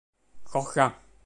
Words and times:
khó 0.43 0.61
khăn 0.63 0.91